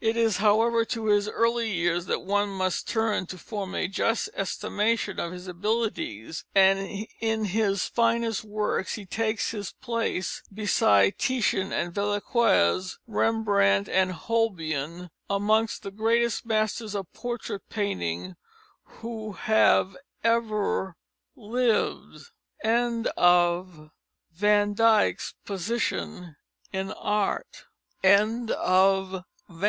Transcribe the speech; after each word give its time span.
It 0.00 0.18
is, 0.18 0.36
however, 0.36 0.84
to 0.84 1.06
his 1.06 1.30
early 1.30 1.70
years 1.72 2.04
that 2.06 2.20
one 2.20 2.50
must 2.50 2.86
turn 2.86 3.24
to 3.28 3.38
form 3.38 3.74
a 3.74 3.88
just 3.88 4.28
estimation 4.34 5.18
of 5.18 5.32
his 5.32 5.48
abilities, 5.48 6.44
and 6.54 7.06
in 7.22 7.46
his 7.46 7.86
finest 7.88 8.44
works 8.44 8.96
he 8.96 9.06
takes 9.06 9.52
his 9.52 9.72
place 9.72 10.42
beside 10.52 11.16
Titian 11.18 11.72
and 11.72 11.94
Velazquez, 11.94 12.98
Rembrandt 13.06 13.88
and 13.88 14.12
Holbein, 14.12 15.08
amongst 15.30 15.82
the 15.82 15.90
greatest 15.90 16.44
masters 16.44 16.94
of 16.94 17.10
portrait 17.14 17.66
painting 17.70 18.36
who 19.00 19.32
have 19.32 19.96
ever 20.22 20.96
lived. 21.34 22.26
The 22.62 22.62
plates 22.70 23.08
are 23.16 23.62
printed 24.38 24.76
by 24.76 25.14
BEMROSE 25.48 26.34
& 27.56 27.62
SONS, 28.02 28.50
LTD. 29.48 29.64